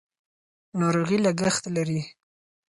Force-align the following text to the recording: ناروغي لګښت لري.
ناروغي 0.79 1.17
لګښت 1.25 1.63
لري. 1.75 2.01